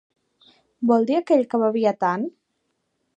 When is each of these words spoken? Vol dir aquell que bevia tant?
Vol 0.91 1.05
dir 1.11 1.17
aquell 1.19 1.45
que 1.51 1.59
bevia 1.65 1.93
tant? 2.05 2.25